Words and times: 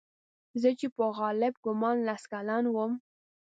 زه 0.61 0.69
چې 0.79 0.87
په 0.95 1.03
غالب 1.17 1.53
ګومان 1.65 1.97
لس 2.07 2.23
کلن 2.31 2.63
وم. 2.69 2.91